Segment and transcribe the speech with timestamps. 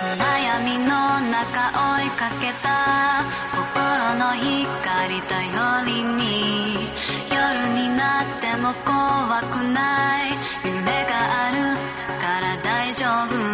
[0.00, 1.68] 暗闇の中
[1.98, 3.22] 追いかけた
[3.52, 6.88] 心の光頼りに。
[7.30, 10.38] 夜になっても怖くない。
[10.64, 11.76] 夢がある
[12.18, 13.49] から大丈夫。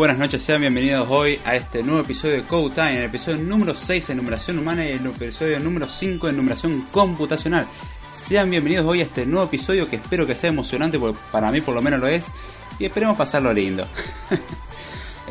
[0.00, 3.74] Buenas noches, sean bienvenidos hoy a este nuevo episodio de Code Time, el episodio número
[3.74, 7.66] 6 en numeración humana y el episodio número 5 en numeración computacional.
[8.10, 11.60] Sean bienvenidos hoy a este nuevo episodio que espero que sea emocionante, porque para mí
[11.60, 12.32] por lo menos lo es,
[12.78, 13.86] y esperemos pasarlo lindo.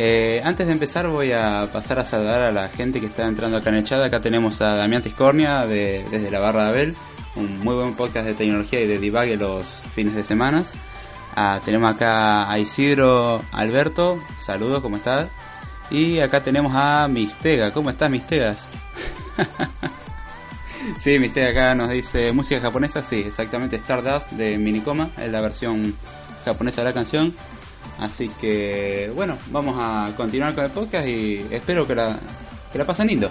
[0.01, 3.57] Eh, antes de empezar voy a pasar a saludar a la gente que está entrando
[3.57, 4.01] acá en el chat.
[4.01, 6.95] Acá tenemos a Damián Tiscornia de, desde la barra de Abel,
[7.35, 10.63] un muy buen podcast de tecnología y de debug los fines de semana.
[11.35, 15.27] Ah, tenemos acá a Isidro Alberto, saludos, ¿cómo estás?
[15.89, 18.67] Y acá tenemos a Mistega, ¿cómo estás Mistegas?
[20.97, 25.95] sí, Mistega acá nos dice música japonesa, sí, exactamente Stardust de Minicoma, es la versión
[26.45, 27.33] japonesa de la canción.
[27.99, 32.17] Así que bueno, vamos a continuar con el podcast y espero que la,
[32.71, 33.29] que la pasen lindo.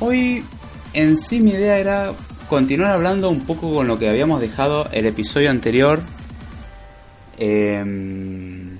[0.00, 0.44] Hoy
[0.92, 2.12] en sí mi idea era
[2.48, 6.00] continuar hablando un poco con lo que habíamos dejado el episodio anterior.
[7.42, 8.78] Em,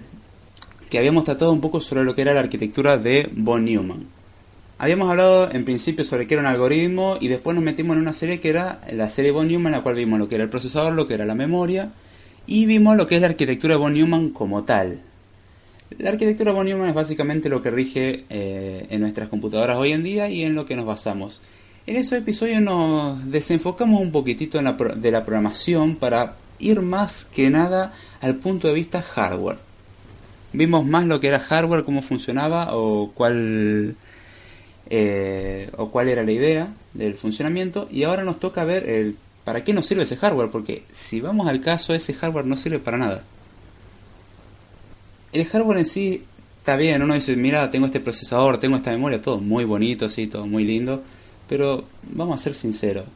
[0.88, 4.06] que habíamos tratado un poco sobre lo que era la arquitectura de von Neumann.
[4.78, 8.12] Habíamos hablado en principio sobre qué era un algoritmo y después nos metimos en una
[8.12, 10.50] serie que era la serie von Neumann, en la cual vimos lo que era el
[10.50, 11.90] procesador, lo que era la memoria
[12.46, 15.00] y vimos lo que es la arquitectura von Neumann como tal.
[15.98, 20.04] La arquitectura von Neumann es básicamente lo que rige eh, en nuestras computadoras hoy en
[20.04, 21.42] día y en lo que nos basamos.
[21.86, 27.92] En ese episodio nos desenfocamos un poquitito de la programación para ir más que nada
[28.20, 29.58] al punto de vista hardware.
[30.52, 33.96] Vimos más lo que era hardware, cómo funcionaba o cuál
[34.88, 39.64] eh, o cuál era la idea del funcionamiento y ahora nos toca ver el para
[39.64, 42.98] qué nos sirve ese hardware porque si vamos al caso ese hardware no sirve para
[42.98, 43.22] nada.
[45.32, 46.24] El hardware en sí
[46.58, 50.26] está bien, uno dice, mira, tengo este procesador, tengo esta memoria, todo muy bonito, sí,
[50.26, 51.02] todo muy lindo,
[51.48, 53.06] pero vamos a ser sinceros.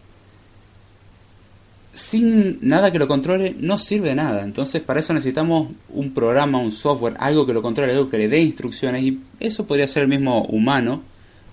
[1.97, 6.71] Sin nada que lo controle no sirve nada, entonces para eso necesitamos un programa, un
[6.71, 10.11] software, algo que lo controle, algo que le dé instrucciones y eso podría ser el
[10.11, 11.01] mismo humano,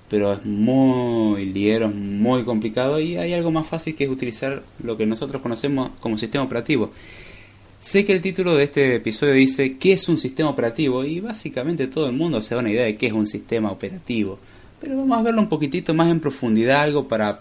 [0.10, 4.63] pero es muy ligero, es muy complicado y hay algo más fácil que es utilizar
[4.84, 6.92] lo que nosotros conocemos como sistema operativo.
[7.80, 11.06] Sé que el título de este episodio dice ¿qué es un sistema operativo?
[11.06, 14.39] Y básicamente todo el mundo se da una idea de qué es un sistema operativo.
[14.81, 17.39] Pero vamos a verlo un poquitito más en profundidad, algo para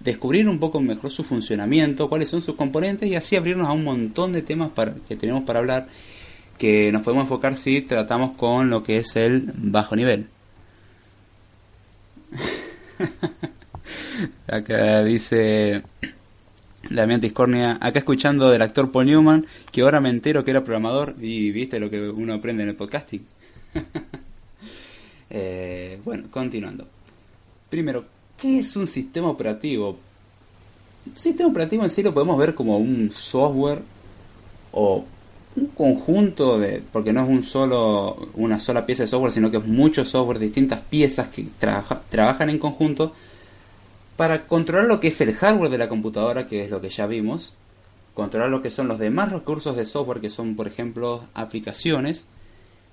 [0.00, 3.84] descubrir un poco mejor su funcionamiento, cuáles son sus componentes y así abrirnos a un
[3.84, 4.70] montón de temas
[5.06, 5.88] que tenemos para hablar
[6.58, 10.26] que nos podemos enfocar si tratamos con lo que es el bajo nivel.
[14.46, 15.82] Acá dice
[16.88, 20.64] la mente discordia, acá escuchando del actor Paul Newman, que ahora me entero que era
[20.64, 23.26] programador y viste lo que uno aprende en el podcasting.
[25.32, 26.88] Eh, bueno, continuando.
[27.68, 28.04] Primero,
[28.40, 29.96] ¿qué es un sistema operativo?
[31.06, 33.82] Un sistema operativo en sí lo podemos ver como un software
[34.72, 35.04] o
[35.56, 39.56] un conjunto de, porque no es un solo, una sola pieza de software, sino que
[39.56, 43.12] es mucho software, distintas piezas que trabaja- trabajan en conjunto
[44.16, 47.06] para controlar lo que es el hardware de la computadora, que es lo que ya
[47.06, 47.54] vimos,
[48.14, 52.28] controlar lo que son los demás recursos de software, que son, por ejemplo, aplicaciones,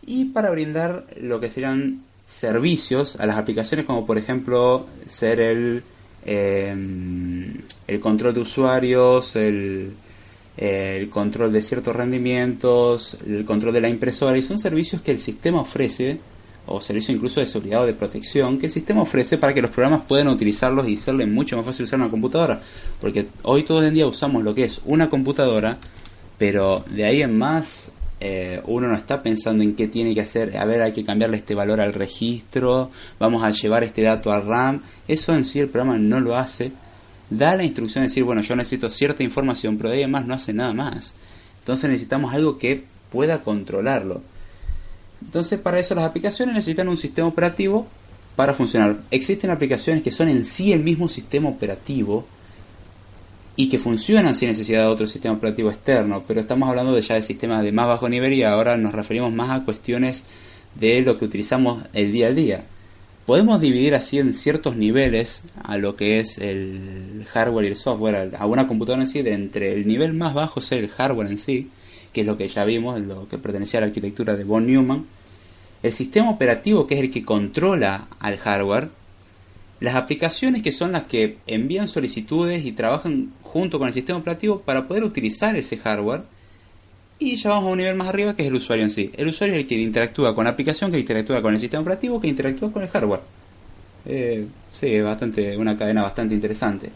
[0.06, 5.84] y para brindar lo que serían servicios a las aplicaciones, como por ejemplo ser el,
[6.26, 6.76] eh,
[7.88, 9.94] el control de usuarios, el,
[11.10, 15.62] control de ciertos rendimientos, el control de la impresora, y son servicios que el sistema
[15.62, 16.20] ofrece,
[16.66, 19.72] o servicios incluso de seguridad o de protección, que el sistema ofrece para que los
[19.72, 22.62] programas puedan utilizarlos y serle mucho más fácil usar una computadora.
[23.00, 25.78] Porque hoy todo en día usamos lo que es una computadora,
[26.38, 30.58] pero de ahí en más eh, uno no está pensando en qué tiene que hacer,
[30.58, 34.42] a ver, hay que cambiarle este valor al registro, vamos a llevar este dato a
[34.42, 36.72] RAM, eso en sí el programa no lo hace,
[37.30, 40.25] da la instrucción de decir, bueno, yo necesito cierta información, pero de ahí en más
[40.25, 41.14] no hace nada más.
[41.60, 44.22] Entonces necesitamos algo que pueda controlarlo.
[45.22, 47.88] Entonces para eso las aplicaciones necesitan un sistema operativo
[48.36, 48.98] para funcionar.
[49.12, 52.25] Existen aplicaciones que son en sí el mismo sistema operativo
[53.59, 57.15] y que funcionan sin necesidad de otro sistema operativo externo, pero estamos hablando de ya
[57.15, 60.25] de sistemas de más bajo nivel y ahora nos referimos más a cuestiones
[60.75, 62.63] de lo que utilizamos el día a día.
[63.25, 68.36] Podemos dividir así en ciertos niveles a lo que es el hardware y el software,
[68.38, 71.39] a una computadora en sí, de entre el nivel más bajo ser el hardware en
[71.39, 71.71] sí,
[72.13, 75.07] que es lo que ya vimos, lo que pertenecía a la arquitectura de von Neumann,
[75.81, 78.89] el sistema operativo que es el que controla al hardware,
[79.80, 84.62] las aplicaciones que son las que envían solicitudes y trabajan junto con el sistema operativo
[84.62, 86.22] para poder utilizar ese hardware.
[87.20, 89.12] Y ya vamos a un nivel más arriba que es el usuario en sí.
[89.16, 92.22] El usuario es el que interactúa con la aplicación, que interactúa con el sistema operativo,
[92.22, 93.22] que interactúa con el hardware.
[94.06, 96.92] Eh, sí, bastante, una cadena bastante interesante.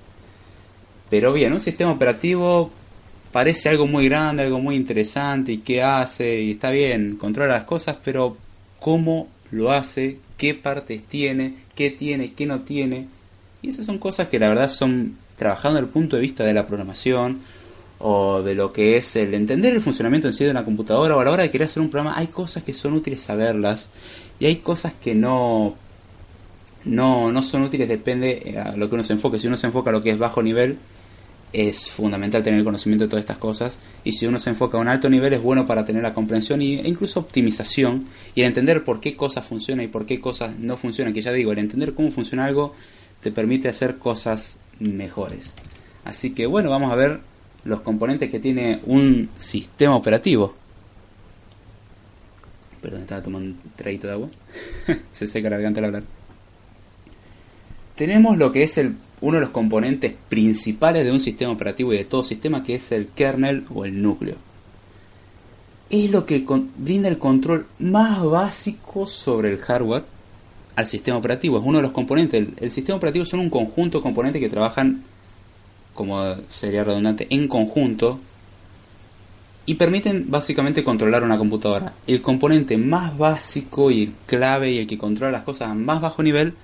[1.09, 2.71] Pero bien, un sistema operativo
[3.31, 7.63] parece algo muy grande, algo muy interesante y qué hace y está bien, controla las
[7.63, 8.37] cosas, pero
[8.79, 13.07] cómo lo hace, qué partes tiene, qué tiene, qué no tiene.
[13.61, 16.53] Y esas son cosas que la verdad son trabajando desde el punto de vista de
[16.53, 17.39] la programación
[17.97, 21.19] o de lo que es el entender el funcionamiento en sí de una computadora o
[21.19, 23.89] a la hora de querer hacer un programa, hay cosas que son útiles saberlas
[24.39, 25.75] y hay cosas que no
[26.83, 29.37] no, no son útiles, depende a lo que uno se enfoque.
[29.37, 30.77] Si uno se enfoca a lo que es bajo nivel,
[31.53, 33.79] es fundamental tener el conocimiento de todas estas cosas.
[34.03, 36.61] Y si uno se enfoca a un alto nivel, es bueno para tener la comprensión
[36.61, 38.05] y- e incluso optimización
[38.35, 41.13] y entender por qué cosas funcionan y por qué cosas no funcionan.
[41.13, 42.73] Que ya digo, el entender cómo funciona algo
[43.21, 45.53] te permite hacer cosas mejores.
[46.05, 47.19] Así que bueno, vamos a ver
[47.63, 50.55] los componentes que tiene un sistema operativo.
[52.81, 54.29] Perdón, estaba tomando un traguito de agua.
[55.11, 56.03] se seca la garganta al hablar
[57.95, 61.97] tenemos lo que es el, uno de los componentes principales de un sistema operativo y
[61.97, 64.35] de todo sistema, que es el kernel o el núcleo.
[65.89, 66.43] Es lo que
[66.77, 70.03] brinda el control más básico sobre el hardware
[70.75, 71.57] al sistema operativo.
[71.57, 72.47] Es uno de los componentes.
[72.57, 75.03] El, sistema operativo son un conjunto de componentes que trabajan,
[75.93, 78.19] como sería redundante, en conjunto
[79.65, 81.93] y permiten básicamente controlar una computadora.
[82.07, 86.23] El componente más básico y clave y el que controla las cosas a más bajo
[86.23, 86.55] nivel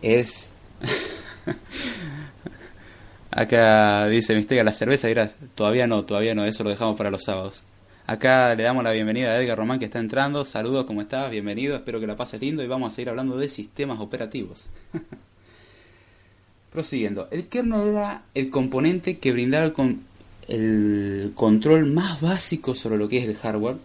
[0.00, 0.52] es
[3.30, 7.22] acá dice Mistega la cerveza dirás todavía no todavía no eso lo dejamos para los
[7.24, 7.62] sábados.
[8.06, 10.44] Acá le damos la bienvenida a Edgar Román que está entrando.
[10.44, 13.48] Saludos cómo estás bienvenido espero que la pases lindo y vamos a seguir hablando de
[13.48, 14.66] sistemas operativos.
[16.72, 20.00] Prosiguiendo el kernel era el componente que brindaba con-
[20.48, 23.76] el control más básico sobre lo que es el hardware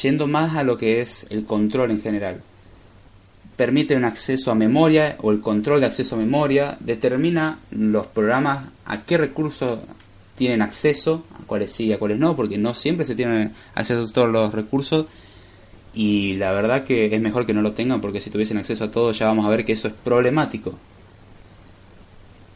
[0.00, 2.40] yendo más a lo que es el control en general
[3.56, 8.66] permite un acceso a memoria o el control de acceso a memoria, determina los programas
[8.84, 9.78] a qué recursos
[10.36, 14.02] tienen acceso, a cuáles sí y a cuáles no, porque no siempre se tienen acceso
[14.02, 15.06] a todos los recursos,
[15.94, 18.90] Y la verdad que es mejor que no lo tengan porque si tuviesen acceso a
[18.90, 20.74] todo ya vamos a ver que eso es problemático.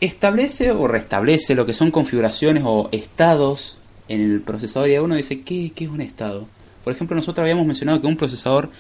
[0.00, 5.42] Establece o restablece lo que son configuraciones o estados en el procesador y uno dice,
[5.42, 6.46] ¿qué, ¿qué es un estado?
[6.84, 8.70] Por ejemplo, nosotros habíamos mencionado que un procesador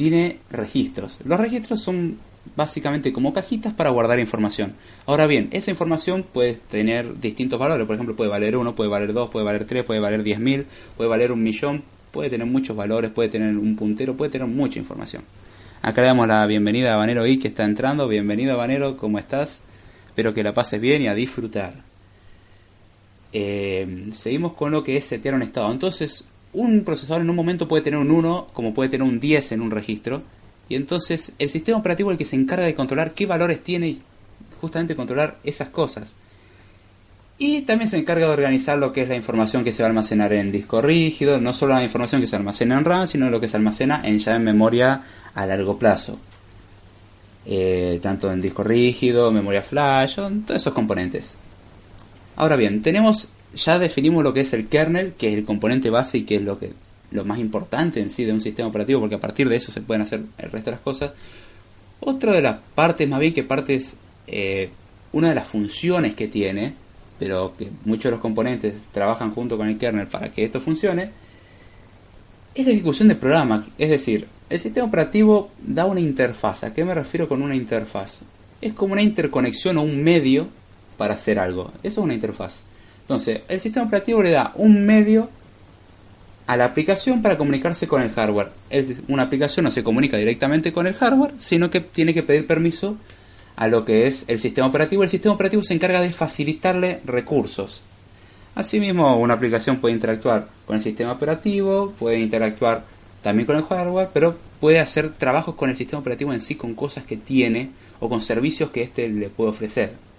[0.00, 1.18] tiene registros.
[1.26, 2.16] Los registros son
[2.56, 4.72] básicamente como cajitas para guardar información.
[5.04, 7.86] Ahora bien, esa información puede tener distintos valores.
[7.86, 10.64] Por ejemplo, puede valer 1, puede valer 2, puede valer 3, puede valer 10.000,
[10.96, 14.78] puede valer un millón, puede tener muchos valores, puede tener un puntero, puede tener mucha
[14.78, 15.22] información.
[15.82, 18.08] Acá le damos la bienvenida a Banero I que está entrando.
[18.08, 19.60] Bienvenido Banero, ¿cómo estás?
[20.06, 21.74] Espero que la pases bien y a disfrutar.
[23.34, 25.70] Eh, seguimos con lo que es setear un estado.
[25.70, 29.52] Entonces, un procesador en un momento puede tener un 1, como puede tener un 10
[29.52, 30.22] en un registro.
[30.68, 33.88] Y entonces el sistema operativo es el que se encarga de controlar qué valores tiene
[33.88, 34.02] y
[34.60, 36.14] justamente controlar esas cosas.
[37.38, 39.90] Y también se encarga de organizar lo que es la información que se va a
[39.90, 43.40] almacenar en disco rígido, no solo la información que se almacena en RAM, sino lo
[43.40, 45.02] que se almacena en ya en memoria
[45.34, 46.18] a largo plazo.
[47.46, 51.34] Eh, tanto en disco rígido, memoria flash, todos esos componentes.
[52.36, 56.18] Ahora bien, tenemos ya definimos lo que es el kernel, que es el componente base
[56.18, 56.72] y que es lo que
[57.10, 59.80] lo más importante en sí de un sistema operativo, porque a partir de eso se
[59.80, 61.10] pueden hacer el resto de las cosas.
[62.00, 64.70] Otra de las partes, más bien que partes, eh,
[65.12, 66.74] una de las funciones que tiene,
[67.18, 71.10] pero que muchos de los componentes trabajan junto con el kernel para que esto funcione,
[72.54, 73.66] es la ejecución de programa.
[73.76, 76.64] Es decir, el sistema operativo da una interfaz.
[76.64, 78.22] ¿A qué me refiero con una interfaz?
[78.60, 80.48] Es como una interconexión o un medio
[80.96, 81.72] para hacer algo.
[81.82, 82.64] Eso es una interfaz.
[83.10, 85.28] Entonces, el sistema operativo le da un medio
[86.46, 88.50] a la aplicación para comunicarse con el hardware.
[88.70, 92.46] Es, una aplicación no se comunica directamente con el hardware, sino que tiene que pedir
[92.46, 92.96] permiso
[93.56, 95.02] a lo que es el sistema operativo.
[95.02, 97.82] El sistema operativo se encarga de facilitarle recursos.
[98.54, 102.84] Asimismo, una aplicación puede interactuar con el sistema operativo, puede interactuar
[103.24, 106.76] también con el hardware, pero puede hacer trabajos con el sistema operativo en sí, con
[106.76, 110.09] cosas que tiene o con servicios que éste le puede ofrecer.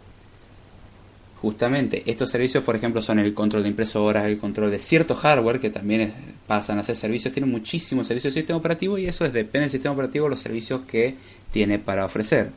[1.42, 5.60] Justamente, estos servicios, por ejemplo, son el control de impresoras, el control de cierto hardware,
[5.60, 6.14] que también
[6.46, 9.72] pasan a ser servicios, tienen muchísimos servicios del sistema operativo y eso es, depende del
[9.72, 11.16] sistema operativo los servicios que
[11.52, 12.52] tiene para ofrecer.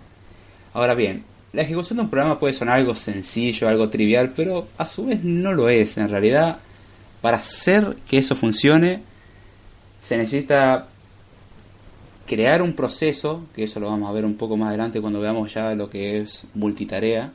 [0.75, 1.25] Ahora bien,
[1.55, 5.25] la ejecución de un programa puede sonar algo sencillo, algo trivial, pero a su vez
[5.25, 5.97] no lo es.
[5.97, 6.59] En realidad,
[7.23, 9.01] para hacer que eso funcione,
[10.03, 10.89] se necesita
[12.27, 15.55] crear un proceso, que eso lo vamos a ver un poco más adelante cuando veamos
[15.55, 17.33] ya lo que es multitarea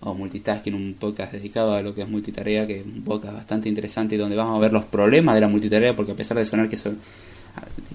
[0.00, 3.68] o multitasking, un podcast dedicado a lo que es multitarea, que es un podcast bastante
[3.68, 6.46] interesante y donde vamos a ver los problemas de la multitarea, porque a pesar de
[6.46, 6.98] sonar que, son,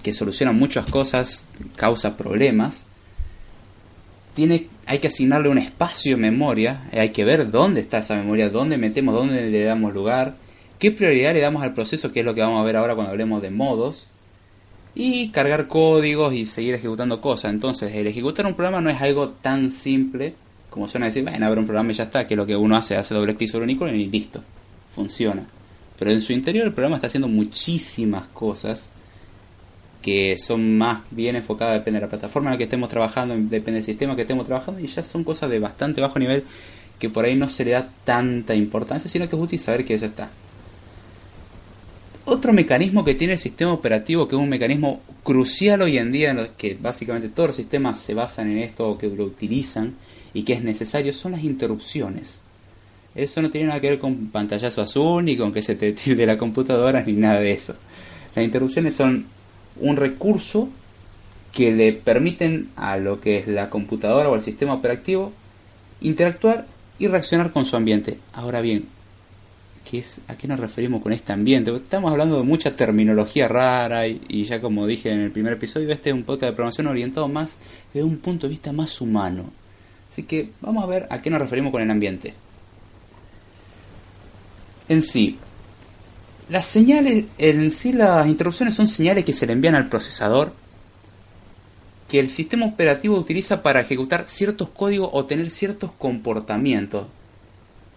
[0.02, 1.44] que solucionan muchas cosas,
[1.76, 2.86] causa problemas,
[4.34, 8.50] tiene, hay que asignarle un espacio en memoria, hay que ver dónde está esa memoria,
[8.50, 10.36] dónde metemos, dónde le damos lugar,
[10.78, 13.12] qué prioridad le damos al proceso, que es lo que vamos a ver ahora cuando
[13.12, 14.08] hablemos de modos,
[14.94, 17.52] y cargar códigos y seguir ejecutando cosas.
[17.52, 20.34] Entonces, el ejecutar un programa no es algo tan simple
[20.74, 22.96] como suena decir, bueno, abre un programa y ya está, que lo que uno hace,
[22.96, 24.42] hace doble clic sobre un icono y listo,
[24.92, 25.46] funciona.
[25.96, 28.88] Pero en su interior el programa está haciendo muchísimas cosas
[30.02, 33.74] que son más bien enfocadas, depende de la plataforma en la que estemos trabajando, depende
[33.74, 36.42] del sistema que estemos trabajando, y ya son cosas de bastante bajo nivel
[36.98, 39.94] que por ahí no se le da tanta importancia, sino que es útil saber que
[39.94, 40.28] eso está.
[42.24, 46.32] Otro mecanismo que tiene el sistema operativo, que es un mecanismo crucial hoy en día,
[46.32, 49.94] en lo que básicamente todos los sistemas se basan en esto o que lo utilizan
[50.34, 52.40] y que es necesario, son las interrupciones.
[53.14, 56.26] Eso no tiene nada que ver con pantallazo azul, ni con que se te tilde
[56.26, 57.76] la computadora, ni nada de eso.
[58.34, 59.26] Las interrupciones son
[59.80, 60.68] un recurso
[61.52, 65.32] que le permiten a lo que es la computadora o el sistema operativo
[66.00, 66.66] interactuar
[66.98, 68.18] y reaccionar con su ambiente.
[68.32, 68.86] Ahora bien,
[69.88, 71.72] ¿qué es, ¿a qué nos referimos con este ambiente?
[71.74, 75.92] Estamos hablando de mucha terminología rara y, y ya como dije en el primer episodio,
[75.92, 77.58] este es un podcast de programación orientado más
[77.92, 79.52] desde un punto de vista más humano.
[80.14, 82.34] Así que vamos a ver a qué nos referimos con el ambiente.
[84.88, 85.38] En sí,
[86.48, 90.52] las señales, en sí las interrupciones son señales que se le envían al procesador
[92.08, 97.08] que el sistema operativo utiliza para ejecutar ciertos códigos o tener ciertos comportamientos.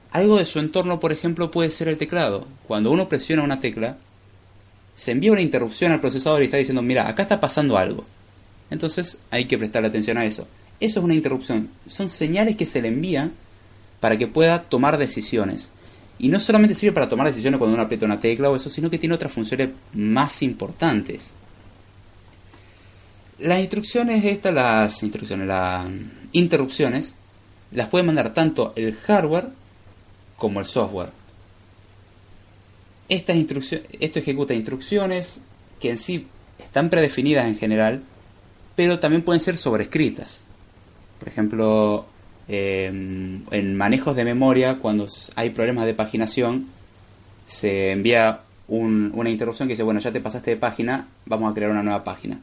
[0.09, 2.47] Algo de su entorno, por ejemplo, puede ser el teclado.
[2.67, 3.97] Cuando uno presiona una tecla,
[4.95, 8.05] se envía una interrupción al procesador y está diciendo, mira, acá está pasando algo.
[8.71, 10.47] Entonces hay que prestarle atención a eso.
[10.79, 11.69] Eso es una interrupción.
[11.88, 13.34] Son señales que se le envían
[14.00, 15.72] para que pueda tomar decisiones.
[16.19, 18.89] Y no solamente sirve para tomar decisiones cuando uno aprieta una tecla o eso, sino
[18.89, 21.34] que tiene otras funciones más importantes.
[23.39, 25.86] Las instrucciones estas, las instrucciones, las
[26.31, 27.15] interrupciones,
[27.72, 29.50] las puede mandar tanto el hardware
[30.38, 31.10] como el software.
[33.10, 35.39] Estas instrucciones, esto ejecuta instrucciones
[35.79, 38.01] que en sí están predefinidas en general,
[38.75, 40.43] pero también pueden ser sobrescritas.
[41.19, 42.05] Por ejemplo,
[42.47, 46.67] eh, en manejos de memoria, cuando hay problemas de paginación,
[47.45, 51.53] se envía un- una interrupción que dice, bueno, ya te pasaste de página, vamos a
[51.55, 52.39] crear una nueva página.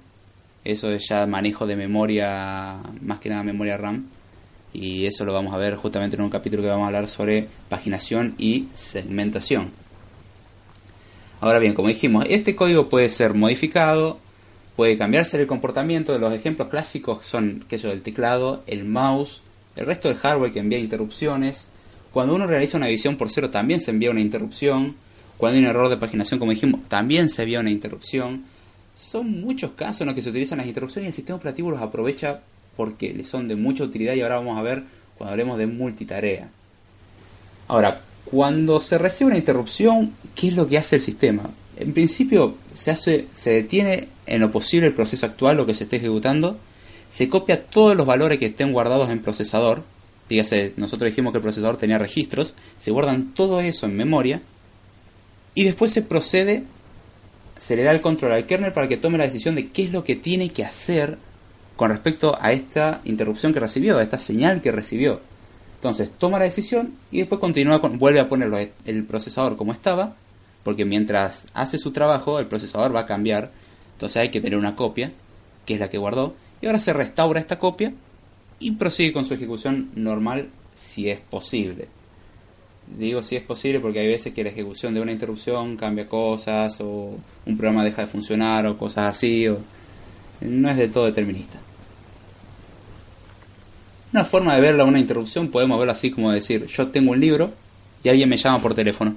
[0.65, 4.07] Eso es ya manejo de memoria, más que nada memoria RAM.
[4.73, 7.47] Y eso lo vamos a ver justamente en un capítulo que vamos a hablar sobre
[7.69, 9.71] paginación y segmentación.
[11.41, 14.19] Ahora bien, como dijimos, este código puede ser modificado,
[14.77, 16.19] puede cambiarse el comportamiento.
[16.19, 19.41] Los ejemplos clásicos son el teclado, el mouse,
[19.77, 21.67] el resto del hardware que envía interrupciones.
[22.13, 24.97] Cuando uno realiza una división por cero también se envía una interrupción.
[25.37, 28.45] Cuando hay un error de paginación, como dijimos, también se envía una interrupción.
[28.95, 31.83] Son muchos casos en los que se utilizan las interrupciones y el sistema operativo los
[31.83, 32.41] aprovecha
[32.77, 34.85] porque le son de mucha utilidad y ahora vamos a ver
[35.17, 36.49] cuando hablemos de multitarea.
[37.67, 41.51] Ahora, cuando se recibe una interrupción, ¿qué es lo que hace el sistema?
[41.77, 45.85] En principio se hace, se detiene en lo posible el proceso actual, lo que se
[45.85, 46.59] esté ejecutando,
[47.11, 49.83] se copia todos los valores que estén guardados en procesador,
[50.29, 54.41] dígase, nosotros dijimos que el procesador tenía registros, se guardan todo eso en memoria.
[55.55, 56.65] Y después se procede,
[57.57, 59.93] se le da el control al kernel para que tome la decisión de qué es
[59.93, 61.19] lo que tiene que hacer
[61.77, 65.21] con respecto a esta interrupción que recibió, a esta señal que recibió.
[65.77, 70.17] Entonces toma la decisión y después continúa con, vuelve a ponerlo el procesador como estaba,
[70.65, 73.53] porque mientras hace su trabajo el procesador va a cambiar,
[73.93, 75.13] entonces hay que tener una copia,
[75.67, 77.93] que es la que guardó, y ahora se restaura esta copia
[78.59, 81.89] y prosigue con su ejecución normal si es posible.
[82.99, 86.81] Digo si es posible porque hay veces que la ejecución de una interrupción cambia cosas
[86.81, 87.17] o
[87.47, 89.59] un programa deja de funcionar o cosas así, o
[90.41, 91.59] no es del todo determinista.
[94.13, 97.53] Una forma de verla una interrupción podemos verla así como decir, yo tengo un libro
[98.03, 99.17] y alguien me llama por teléfono.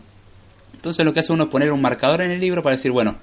[0.78, 3.16] Entonces lo que hace uno es poner un marcador en el libro para decir, bueno,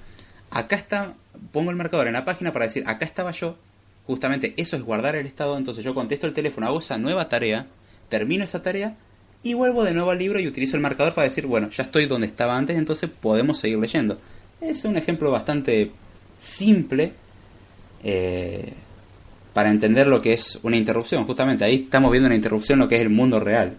[0.51, 1.15] acá está,
[1.53, 3.57] pongo el marcador en la página para decir, acá estaba yo.
[4.09, 7.67] Justamente eso es guardar el estado, entonces yo contesto el teléfono, hago esa nueva tarea,
[8.09, 8.97] termino esa tarea
[9.45, 12.07] y vuelvo de nuevo al libro y utilizo el marcador para decir, bueno, ya estoy
[12.07, 14.19] donde estaba antes, entonces podemos seguir leyendo.
[14.61, 15.93] Es un ejemplo bastante
[16.40, 17.12] simple
[18.03, 18.73] eh,
[19.53, 21.25] para entender lo que es una interrupción.
[21.25, 23.75] Justamente ahí estamos viendo una interrupción, lo que es el mundo real.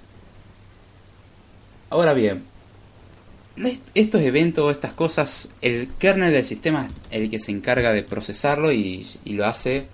[1.89, 2.54] Ahora bien,
[3.93, 8.71] estos eventos, estas cosas, el kernel del sistema es el que se encarga de procesarlo
[8.71, 9.87] y, lo hace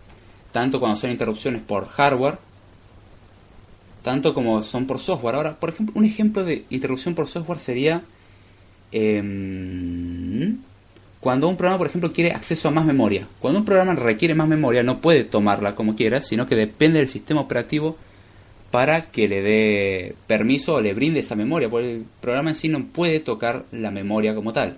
[0.52, 2.38] tanto cuando son interrupciones por hardware,
[4.02, 5.36] tanto como son por software.
[5.36, 8.02] Ahora, por ejemplo, un ejemplo de interrupción por software sería
[8.91, 10.56] eh,
[11.21, 13.28] cuando un programa, por ejemplo, quiere acceso a más memoria.
[13.39, 17.08] Cuando un programa requiere más memoria, no puede tomarla como quiera, sino que depende del
[17.08, 17.95] sistema operativo
[18.71, 22.69] para que le dé permiso o le brinde esa memoria, porque el programa en sí
[22.69, 24.77] no puede tocar la memoria como tal.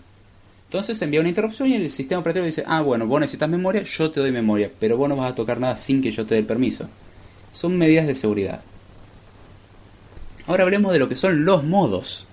[0.65, 4.09] Entonces envía una interrupción y el sistema operativo dice, ah, bueno, vos necesitas memoria, yo
[4.09, 6.39] te doy memoria, pero vos no vas a tocar nada sin que yo te dé
[6.39, 6.87] el permiso.
[7.51, 8.61] Son medidas de seguridad.
[10.47, 12.25] Ahora hablemos de lo que son los modos.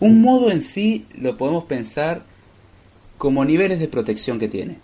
[0.00, 2.22] Un modo en sí lo podemos pensar
[3.18, 4.78] como niveles de protección que tiene.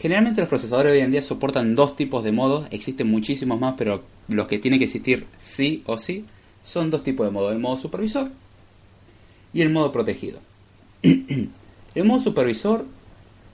[0.00, 4.02] Generalmente los procesadores hoy en día soportan dos tipos de modos, existen muchísimos más, pero
[4.28, 6.24] los que tienen que existir sí o sí
[6.62, 8.30] son dos tipos de modos, el modo supervisor
[9.52, 10.38] y el modo protegido.
[11.02, 12.86] el modo supervisor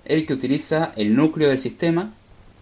[0.05, 2.13] el que utiliza el núcleo del sistema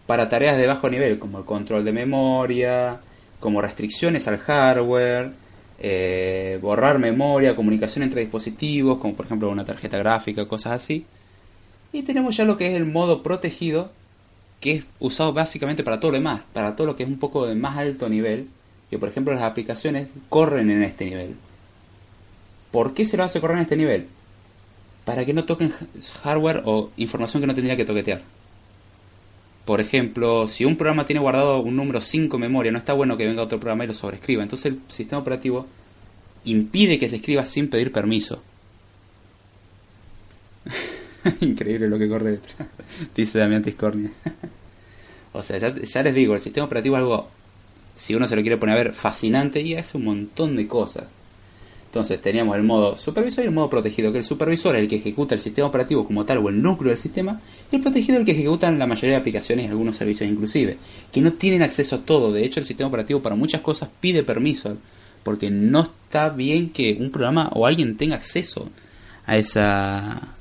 [0.06, 3.00] para tareas de bajo nivel, como el control de memoria,
[3.38, 5.32] como restricciones al hardware,
[5.78, 11.04] eh, borrar memoria, comunicación entre dispositivos, como por ejemplo una tarjeta gráfica, cosas así.
[11.94, 13.92] Y tenemos ya lo que es el modo protegido,
[14.60, 17.46] que es usado básicamente para todo lo demás, para todo lo que es un poco
[17.46, 18.48] de más alto nivel,
[18.90, 21.36] que por ejemplo las aplicaciones corren en este nivel.
[22.72, 24.08] ¿Por qué se lo hace correr en este nivel?
[25.04, 25.72] Para que no toquen
[26.24, 28.22] hardware o información que no tendría que toquetear.
[29.64, 33.16] Por ejemplo, si un programa tiene guardado un número 5 en memoria, no está bueno
[33.16, 34.42] que venga otro programa y lo sobrescriba.
[34.42, 35.66] Entonces el sistema operativo
[36.44, 38.42] impide que se escriba sin pedir permiso.
[41.40, 42.68] Increíble lo que corre detrás,
[43.14, 44.10] dice Damián Tiscornia.
[45.32, 47.28] o sea, ya, ya, les digo, el sistema operativo es algo,
[47.94, 51.04] si uno se lo quiere poner a ver, fascinante y hace un montón de cosas.
[51.86, 54.96] Entonces teníamos el modo supervisor y el modo protegido, que el supervisor es el que
[54.96, 58.20] ejecuta el sistema operativo como tal o el núcleo del sistema, y el protegido es
[58.20, 60.76] el que ejecuta la mayoría de aplicaciones y algunos servicios inclusive,
[61.12, 62.32] que no tienen acceso a todo.
[62.32, 64.76] De hecho, el sistema operativo para muchas cosas pide permiso,
[65.22, 68.68] porque no está bien que un programa o alguien tenga acceso
[69.24, 70.33] a esa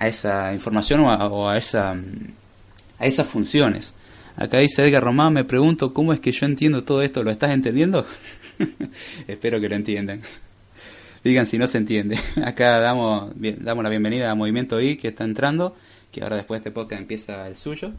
[0.00, 1.94] a esa información o a, o a esa
[2.98, 3.94] a esas funciones.
[4.36, 7.50] Acá dice Edgar Román, me pregunto cómo es que yo entiendo todo esto, ¿lo estás
[7.50, 8.06] entendiendo?
[9.28, 10.22] Espero que lo entiendan.
[11.24, 12.18] Digan si no se entiende.
[12.44, 15.76] Acá damos, bien, damos la bienvenida a Movimiento I que está entrando
[16.12, 17.92] que ahora después de este podcast empieza el suyo.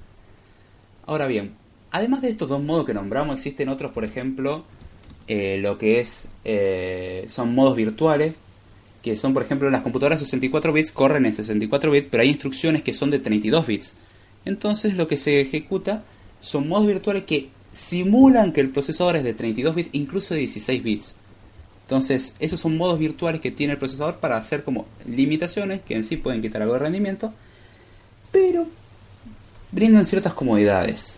[1.05, 1.53] Ahora bien,
[1.91, 4.65] además de estos dos modos que nombramos, existen otros, por ejemplo,
[5.27, 8.35] eh, lo que es eh, son modos virtuales,
[9.01, 12.83] que son, por ejemplo, las computadoras 64 bits corren en 64 bits, pero hay instrucciones
[12.83, 13.95] que son de 32 bits.
[14.45, 16.03] Entonces lo que se ejecuta
[16.39, 20.83] son modos virtuales que simulan que el procesador es de 32 bits, incluso de 16
[20.83, 21.15] bits.
[21.83, 26.05] Entonces, esos son modos virtuales que tiene el procesador para hacer como limitaciones que en
[26.05, 27.33] sí pueden quitar algo de rendimiento,
[28.31, 28.65] pero
[29.71, 31.15] brindan ciertas comodidades.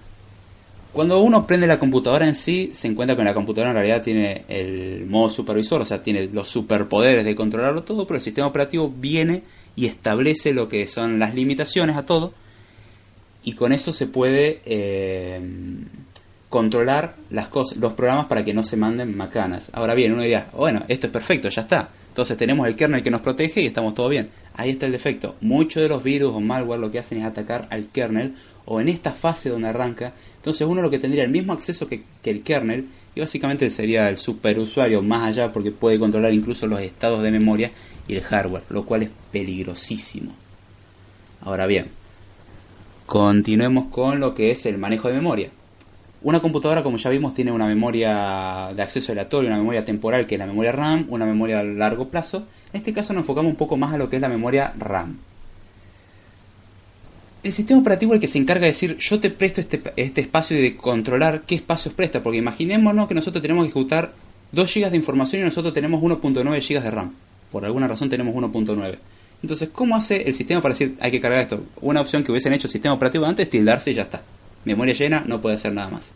[0.94, 4.44] Cuando uno prende la computadora en sí, se encuentra que la computadora en realidad tiene
[4.48, 8.94] el modo supervisor, o sea, tiene los superpoderes de controlarlo todo, pero el sistema operativo
[8.96, 9.42] viene
[9.76, 12.34] y establece lo que son las limitaciones a todo,
[13.44, 15.42] y con eso se puede eh,
[16.48, 19.72] controlar las cosas, los programas para que no se manden macanas.
[19.74, 21.90] Ahora bien, uno diría, bueno, esto es perfecto, ya está.
[22.10, 24.30] Entonces tenemos el kernel que nos protege y estamos todo bien.
[24.54, 25.36] Ahí está el defecto.
[25.42, 28.90] Muchos de los virus o malware lo que hacen es atacar al kernel o en
[28.90, 30.14] esta fase donde arranca.
[30.38, 34.18] Entonces uno lo que tendría el mismo acceso que, el kernel y básicamente sería el
[34.18, 37.72] superusuario más allá porque puede controlar incluso los estados de memoria
[38.08, 40.34] y el hardware, lo cual es peligrosísimo.
[41.42, 41.88] Ahora bien,
[43.06, 45.50] continuemos con lo que es el manejo de memoria.
[46.24, 50.36] Una computadora, como ya vimos, tiene una memoria de acceso aleatorio, una memoria temporal que
[50.36, 52.48] es la memoria RAM, una memoria a largo plazo.
[52.72, 55.18] En este caso nos enfocamos un poco más a lo que es la memoria RAM.
[57.44, 60.22] El sistema operativo es el que se encarga de decir, yo te presto este, este
[60.22, 64.14] espacio y de controlar qué espacios presta, porque imaginémonos que nosotros tenemos que ejecutar
[64.54, 67.14] 2 GB de información y nosotros tenemos 1.9 GB de RAM.
[67.52, 68.98] Por alguna razón tenemos 1.9.
[69.42, 71.66] Entonces, ¿cómo hace el sistema para decir hay que cargar esto?
[71.82, 74.22] Una opción que hubiesen hecho el sistema operativo antes, tildarse y ya está.
[74.64, 76.14] Memoria llena, no puede hacer nada más.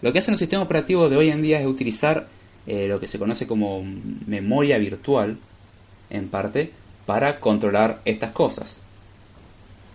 [0.00, 2.26] Lo que hacen los sistemas operativos de hoy en día es utilizar
[2.66, 3.84] eh, lo que se conoce como
[4.26, 5.36] memoria virtual,
[6.08, 6.72] en parte,
[7.04, 8.80] para controlar estas cosas.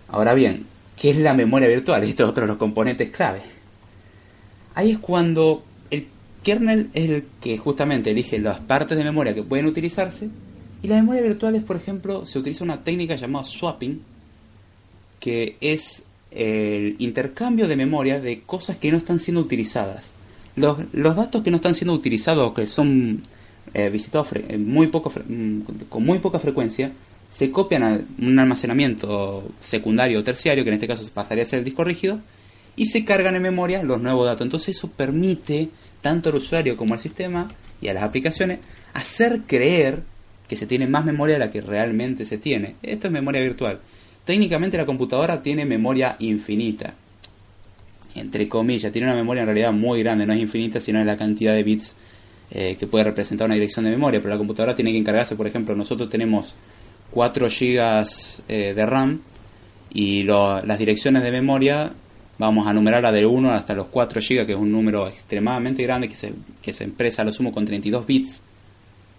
[0.08, 0.66] Ahora bien,
[1.00, 2.04] ¿qué es la memoria virtual?
[2.04, 3.42] Esto es otro los componentes clave.
[4.74, 6.06] Ahí es cuando el
[6.42, 10.28] kernel es el que justamente elige las partes de memoria que pueden utilizarse
[10.84, 14.02] y la memoria virtual es, por ejemplo, se utiliza una técnica llamada swapping,
[15.18, 20.12] que es el intercambio de memoria de cosas que no están siendo utilizadas.
[20.56, 23.22] Los, los datos que no están siendo utilizados, que son
[23.72, 26.92] eh, visitados muy poco, mm, con muy poca frecuencia,
[27.34, 31.58] se copian a un almacenamiento secundario o terciario, que en este caso pasaría a ser
[31.58, 32.20] el disco rígido,
[32.76, 34.42] y se cargan en memoria los nuevos datos.
[34.42, 35.68] Entonces eso permite
[36.00, 38.60] tanto al usuario como al sistema y a las aplicaciones
[38.92, 40.04] hacer creer
[40.48, 42.76] que se tiene más memoria de la que realmente se tiene.
[42.84, 43.80] Esto es memoria virtual.
[44.24, 46.94] Técnicamente la computadora tiene memoria infinita.
[48.14, 51.16] Entre comillas, tiene una memoria en realidad muy grande, no es infinita, sino es la
[51.16, 51.96] cantidad de bits
[52.52, 54.20] eh, que puede representar una dirección de memoria.
[54.20, 56.54] Pero la computadora tiene que encargarse, por ejemplo, nosotros tenemos
[57.14, 58.04] 4 GB
[58.48, 59.20] de RAM
[59.92, 61.92] y las direcciones de memoria
[62.38, 66.08] vamos a numerarla de 1 hasta los 4 GB, que es un número extremadamente grande
[66.08, 68.42] que se, que se expresa a lo sumo con 32 bits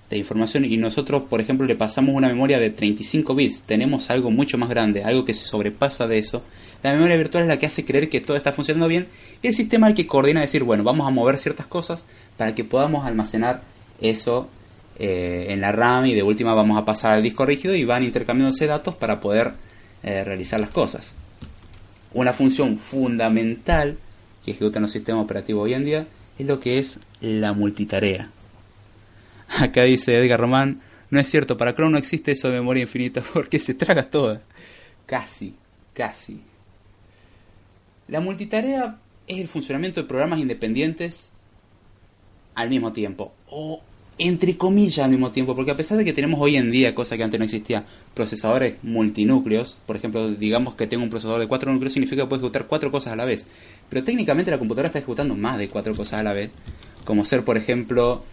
[0.09, 0.65] de información.
[0.65, 4.67] Y nosotros, por ejemplo, le pasamos una memoria de 35 bits, tenemos algo mucho más
[4.67, 6.43] grande, algo que se sobrepasa de eso.
[6.83, 9.07] La memoria virtual es la que hace creer que todo está funcionando bien.
[9.41, 12.03] Y el sistema el que coordina decir, bueno, vamos a mover ciertas cosas
[12.37, 13.61] para que podamos almacenar
[14.01, 14.49] eso
[14.97, 18.03] eh, en la RAM y de última vamos a pasar al disco rígido y van
[18.03, 19.53] intercambiándose datos para poder
[20.03, 21.15] eh, realizar las cosas.
[22.13, 23.97] Una función fundamental
[24.43, 28.29] que ejecutan los sistemas operativos hoy en día es lo que es la multitarea.
[29.49, 33.21] Acá dice Edgar Román, no es cierto, para Chrome no existe eso de memoria infinita
[33.33, 34.41] porque se traga toda.
[35.05, 35.55] Casi,
[35.93, 36.41] casi.
[38.07, 41.31] La multitarea es el funcionamiento de programas independientes
[42.53, 43.33] al mismo tiempo.
[43.47, 43.81] O
[44.17, 47.17] entre comillas al mismo tiempo, porque a pesar de que tenemos hoy en día, cosa
[47.17, 51.71] que antes no existía, procesadores multinúcleos, por ejemplo, digamos que tengo un procesador de cuatro
[51.71, 53.45] núcleos, significa que puedo ejecutar cuatro cosas a la vez.
[53.89, 56.49] Pero técnicamente la computadora está ejecutando más de cuatro cosas a la vez,
[57.03, 58.23] como ser, por ejemplo,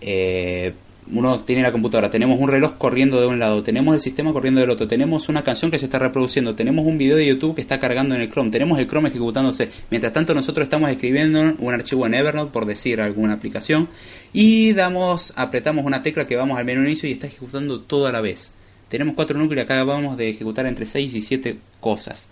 [0.00, 0.74] eh,
[1.12, 4.60] uno tiene la computadora, tenemos un reloj corriendo de un lado, tenemos el sistema corriendo
[4.60, 7.60] del otro, tenemos una canción que se está reproduciendo, tenemos un video de YouTube que
[7.60, 9.70] está cargando en el Chrome, tenemos el Chrome ejecutándose.
[9.90, 13.88] Mientras tanto nosotros estamos escribiendo un archivo en Evernote por decir alguna aplicación
[14.32, 18.12] y damos, apretamos una tecla que vamos al menú inicio y está ejecutando todo a
[18.12, 18.52] la vez.
[18.88, 22.28] Tenemos cuatro núcleos acá vamos de ejecutar entre 6 y 7 cosas.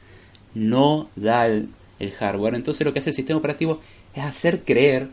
[0.55, 2.55] No da el, el hardware.
[2.55, 3.81] Entonces lo que hace el sistema operativo
[4.15, 5.09] es hacer creer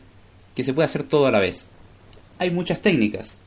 [0.56, 1.66] que se puede hacer todo a la vez.
[2.40, 3.38] Hay muchas técnicas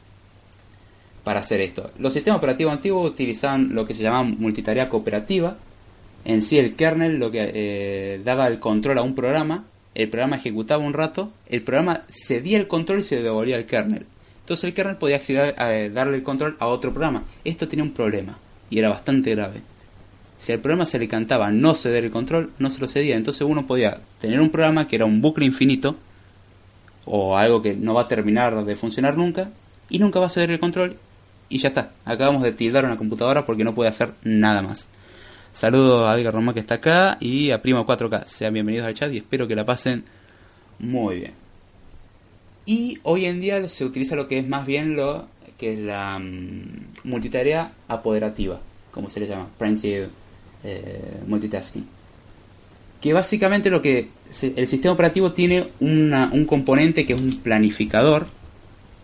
[1.26, 1.90] para hacer esto.
[1.98, 5.56] Los sistemas operativos antiguos utilizaban lo que se llama multitarea cooperativa.
[6.24, 9.64] En sí el kernel lo que eh, daba el control a un programa,
[9.96, 14.06] el programa ejecutaba un rato, el programa cedía el control y se devolvía al kernel.
[14.42, 17.24] Entonces el kernel podía acceder, a, darle el control a otro programa.
[17.44, 18.38] Esto tenía un problema
[18.70, 19.62] y era bastante grave.
[20.38, 23.16] Si al programa se le cantaba no ceder el control, no se lo cedía.
[23.16, 25.96] Entonces uno podía tener un programa que era un bucle infinito
[27.04, 29.50] o algo que no va a terminar de funcionar nunca
[29.88, 30.96] y nunca va a ceder el control
[31.48, 31.90] y ya está.
[32.04, 34.88] Acabamos de tildar una computadora porque no puede hacer nada más.
[35.52, 38.26] Saludos a Edgar Román que está acá y a Primo 4K.
[38.26, 40.04] Sean bienvenidos al chat y espero que la pasen
[40.78, 41.32] muy bien.
[42.66, 46.18] Y hoy en día se utiliza lo que es más bien lo que es la
[46.18, 50.08] mm, multitarea apoderativa, como se le llama, Printed
[50.64, 51.86] eh, Multitasking.
[53.00, 54.08] Que básicamente lo que
[54.56, 58.26] el sistema operativo tiene una- un componente que es un planificador,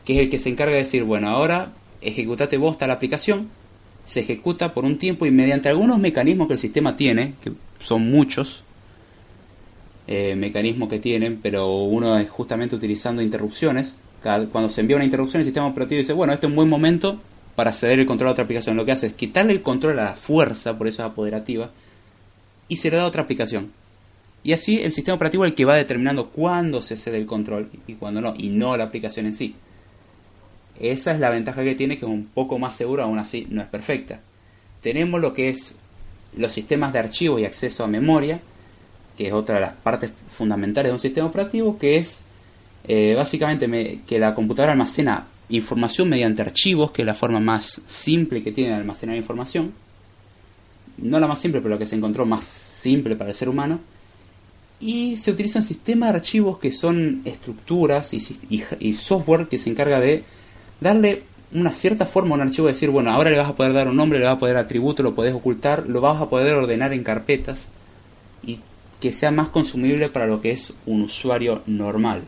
[0.05, 3.49] que es el que se encarga de decir, bueno, ahora ejecutate vos tal aplicación,
[4.05, 8.11] se ejecuta por un tiempo y mediante algunos mecanismos que el sistema tiene, que son
[8.11, 8.65] muchos,
[10.09, 13.97] eh, mecanismos que tienen, pero uno es justamente utilizando interrupciones.
[14.21, 17.21] Cuando se envía una interrupción, el sistema operativo dice, bueno, este es un buen momento
[17.57, 18.77] para ceder el control a otra aplicación.
[18.77, 21.71] Lo que hace es quitarle el control a la fuerza, por eso es apoderativa,
[22.69, 23.73] y se le da a otra aplicación.
[24.45, 27.71] Y así el sistema operativo es el que va determinando cuándo se cede el control
[27.87, 29.55] y cuándo no, y no la aplicación en sí.
[30.81, 33.63] Esa es la ventaja que tiene, que es un poco más seguro, aún así no
[33.63, 34.21] es perfecta.
[34.81, 35.75] Tenemos lo que es
[36.37, 38.41] los sistemas de archivos y acceso a memoria,
[39.17, 42.23] que es otra de las partes fundamentales de un sistema operativo, que es
[42.89, 47.81] eh, básicamente me- que la computadora almacena información mediante archivos, que es la forma más
[47.87, 49.73] simple que tiene de almacenar información.
[50.99, 53.79] No la más simple, pero la que se encontró más simple para el ser humano.
[54.81, 60.01] Y se utilizan sistemas de archivos que son estructuras y- y software que se encarga
[60.01, 60.25] de
[60.83, 61.23] darle
[61.55, 63.97] una cierta forma a un archivo, decir, bueno, ahora le vas a poder dar un
[63.97, 67.05] nombre, le vas a poder atributo, lo podés ocultar, lo vas a poder ordenar en
[67.05, 67.69] carpetas
[68.45, 68.59] y
[69.01, 72.23] que sea más consumible para lo que es un usuario normal.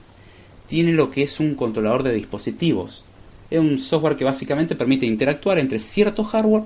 [0.66, 3.04] Tiene lo que es un controlador de dispositivos.
[3.50, 6.64] Es un software que básicamente permite interactuar entre cierto hardware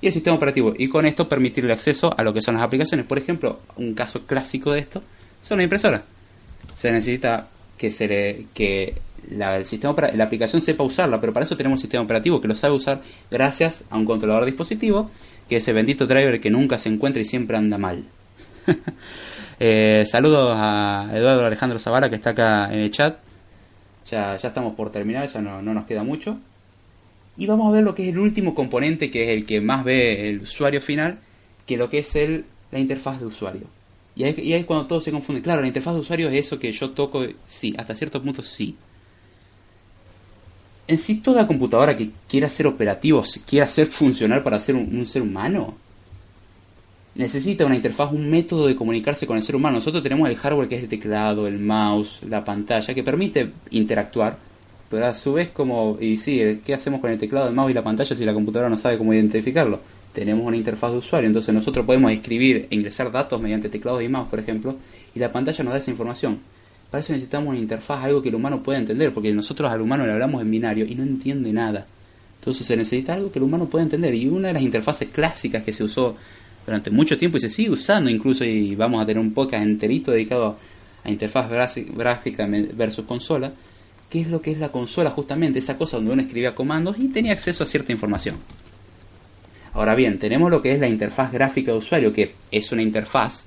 [0.00, 3.06] y el sistema operativo y con esto permitirle acceso a lo que son las aplicaciones.
[3.06, 5.02] Por ejemplo, un caso clásico de esto
[5.42, 6.02] son las impresoras.
[6.74, 8.94] Se necesita que se le que
[9.36, 12.48] la, el sistema la aplicación sepa usarla, pero para eso tenemos un sistema operativo que
[12.48, 15.10] lo sabe usar gracias a un controlador de dispositivo,
[15.48, 18.04] que es ese bendito driver que nunca se encuentra y siempre anda mal.
[19.64, 23.18] Eh, saludos a Eduardo Alejandro Zavala que está acá en el chat.
[24.10, 26.36] Ya, ya estamos por terminar, ya no, no nos queda mucho.
[27.36, 29.84] Y vamos a ver lo que es el último componente, que es el que más
[29.84, 31.20] ve el usuario final,
[31.64, 33.66] que lo que es el, la interfaz de usuario.
[34.14, 35.40] Y ahí, y ahí es cuando todo se confunde.
[35.40, 38.76] Claro, la interfaz de usuario es eso que yo toco, sí, hasta cierto punto sí.
[40.92, 45.22] En sí, toda computadora que quiera ser operativo, quiera ser funcional para ser un, ser
[45.22, 45.74] humano,
[47.14, 49.76] necesita una interfaz, un método de comunicarse con el ser humano.
[49.76, 54.36] Nosotros tenemos el hardware que es el teclado, el mouse, la pantalla, que permite interactuar,
[54.90, 57.74] pero a su vez como, y sí, ¿qué hacemos con el teclado, el mouse y
[57.74, 59.80] la pantalla si la computadora no sabe cómo identificarlo?
[60.12, 64.10] Tenemos una interfaz de usuario, entonces nosotros podemos escribir e ingresar datos mediante teclados y
[64.10, 64.76] mouse, por ejemplo,
[65.14, 66.38] y la pantalla nos da esa información.
[66.92, 70.04] Para eso necesitamos una interfaz, algo que el humano pueda entender, porque nosotros al humano
[70.04, 71.86] le hablamos en binario y no entiende nada.
[72.38, 74.14] Entonces se necesita algo que el humano pueda entender.
[74.14, 76.14] Y una de las interfaces clásicas que se usó
[76.66, 80.10] durante mucho tiempo y se sigue usando incluso, y vamos a tener un podcast enterito
[80.10, 80.58] dedicado
[81.02, 83.50] a interfaz gráfica versus consola,
[84.10, 87.08] que es lo que es la consola justamente, esa cosa donde uno escribía comandos y
[87.08, 88.36] tenía acceso a cierta información.
[89.72, 93.46] Ahora bien, tenemos lo que es la interfaz gráfica de usuario, que es una interfaz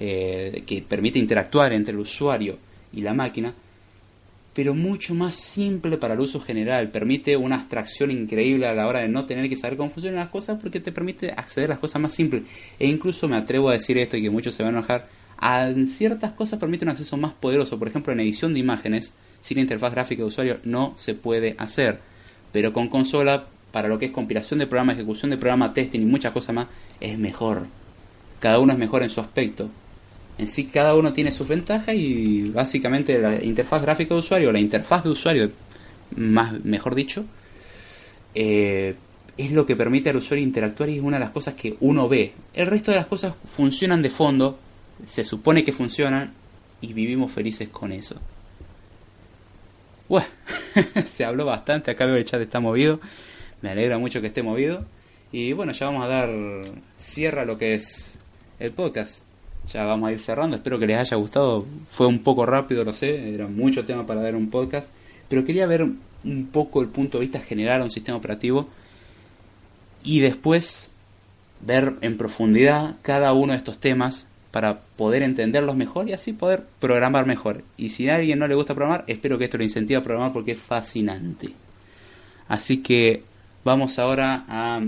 [0.00, 2.58] eh, que permite interactuar entre el usuario
[2.92, 3.54] y la máquina,
[4.54, 6.90] pero mucho más simple para el uso general.
[6.90, 10.28] Permite una abstracción increíble a la hora de no tener que saber cómo funcionan las
[10.28, 12.44] cosas porque te permite acceder a las cosas más simples.
[12.78, 15.08] E incluso me atrevo a decir esto y que muchos se van a enojar.
[15.38, 17.78] A ciertas cosas permite un acceso más poderoso.
[17.78, 21.98] Por ejemplo, en edición de imágenes, sin interfaz gráfica de usuario no se puede hacer.
[22.52, 26.06] Pero con consola, para lo que es compilación de programa, ejecución de programa, testing y
[26.06, 26.68] muchas cosas más,
[27.00, 27.66] es mejor.
[28.44, 29.70] Cada uno es mejor en su aspecto.
[30.36, 34.58] En sí, cada uno tiene sus ventajas y básicamente la interfaz gráfica de usuario, la
[34.58, 35.50] interfaz de usuario,
[36.16, 37.24] más mejor dicho,
[38.34, 38.96] eh,
[39.38, 42.06] es lo que permite al usuario interactuar y es una de las cosas que uno
[42.06, 42.34] ve.
[42.52, 44.58] El resto de las cosas funcionan de fondo,
[45.06, 46.34] se supone que funcionan
[46.82, 48.16] y vivimos felices con eso.
[50.06, 50.26] Bueno,
[51.06, 53.00] se habló bastante, acá veo el chat está movido,
[53.62, 54.84] me alegra mucho que esté movido
[55.32, 56.28] y bueno, ya vamos a dar
[56.98, 58.18] cierre a lo que es
[58.64, 59.20] el podcast.
[59.72, 61.64] Ya vamos a ir cerrando, espero que les haya gustado.
[61.90, 64.90] Fue un poco rápido, lo sé, era mucho tema para dar un podcast,
[65.28, 68.68] pero quería ver un poco el punto de vista general a un sistema operativo
[70.02, 70.92] y después
[71.60, 76.64] ver en profundidad cada uno de estos temas para poder entenderlos mejor y así poder
[76.78, 77.64] programar mejor.
[77.76, 80.32] Y si a alguien no le gusta programar, espero que esto lo incentive a programar
[80.32, 81.50] porque es fascinante.
[82.46, 83.22] Así que
[83.64, 84.82] vamos ahora a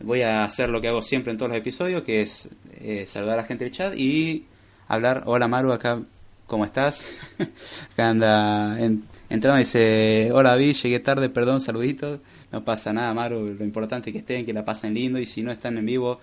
[0.00, 2.48] voy a hacer lo que hago siempre en todos los episodios, que es
[2.80, 4.46] eh, saludar a la gente del chat y
[4.88, 5.22] hablar.
[5.26, 6.00] Hola Maru, acá,
[6.46, 7.06] ¿cómo estás?
[7.92, 12.20] acá anda en- entrando y dice, hola Vi, llegué tarde, perdón, saluditos.
[12.52, 15.42] No pasa nada, Maru, lo importante es que estén, que la pasen lindo y si
[15.42, 16.20] no están en vivo,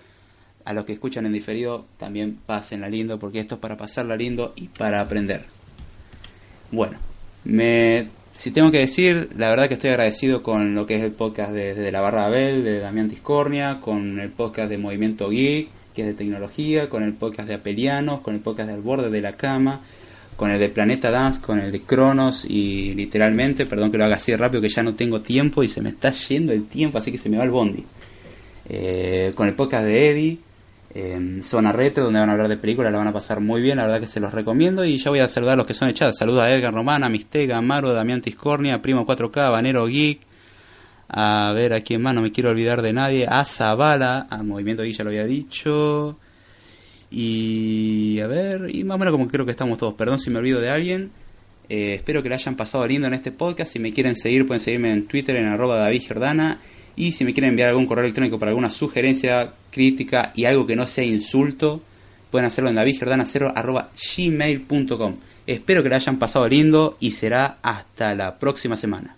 [0.64, 4.52] a los que escuchan en diferido, también pásenla lindo, porque esto es para pasarla lindo
[4.56, 5.44] y para aprender.
[6.72, 6.98] Bueno,
[7.44, 11.12] me, si tengo que decir, la verdad que estoy agradecido con lo que es el
[11.12, 16.02] podcast de, la Barra Abel, de Damián Tiscornia, con el podcast de Movimiento Geek, que
[16.02, 19.22] es de tecnología, con el podcast de Apelianos, con el podcast de Al Borde de
[19.22, 19.80] la Cama,
[20.36, 24.16] con el de Planeta Dance, con el de Cronos y literalmente, perdón que lo haga
[24.16, 26.98] así de rápido, que ya no tengo tiempo y se me está yendo el tiempo,
[26.98, 27.84] así que se me va el bondi.
[28.68, 30.38] Eh, con el podcast de Eddie,
[30.94, 33.76] en Zona Retro, donde van a hablar de películas, la van a pasar muy bien,
[33.76, 34.84] la verdad que se los recomiendo.
[34.84, 36.16] Y ya voy a saludar a los que son echados.
[36.18, 40.20] Saludos a Edgar Romana, Mistega, Amaro, Damián Tiscornia, Primo 4K, Banero Geek.
[41.08, 43.26] A ver, a quién más, no me quiero olvidar de nadie.
[43.28, 46.18] A Zabala, a Movimiento Geek ya lo había dicho.
[47.10, 49.94] Y a ver, y más o menos como creo que estamos todos.
[49.94, 51.10] Perdón si me olvido de alguien.
[51.68, 53.72] Eh, espero que la hayan pasado lindo en este podcast.
[53.72, 56.02] Si me quieren seguir, pueden seguirme en Twitter en arroba David.
[56.96, 60.76] Y si me quieren enviar algún correo electrónico para alguna sugerencia, crítica y algo que
[60.76, 61.82] no sea insulto,
[62.30, 65.16] pueden hacerlo en davidgiordana0 arroba gmail.com.
[65.46, 69.16] Espero que la hayan pasado lindo y será hasta la próxima semana.